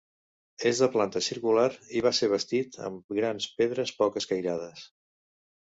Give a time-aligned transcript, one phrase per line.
[0.69, 1.67] És de planta circular
[1.99, 4.93] i va ser bastit amb grans pedres poc escairades.